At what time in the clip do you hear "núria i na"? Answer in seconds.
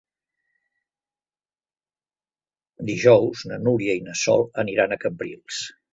3.67-4.17